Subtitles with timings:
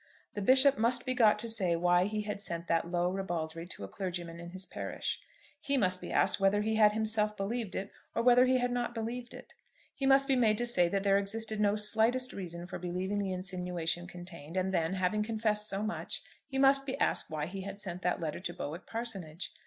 [0.33, 3.83] The Bishop must be got to say why he had sent that low ribaldry to
[3.83, 5.19] a clergyman in his parish.
[5.59, 8.95] He must be asked whether he had himself believed it, or whether he had not
[8.95, 9.53] believed it.
[9.93, 13.31] He must be made to say that there existed no slightest reason for believing the
[13.31, 17.77] insinuation contained; and then, having confessed so much, he must be asked why he had
[17.79, 19.51] sent that letter to Bowick parsonage.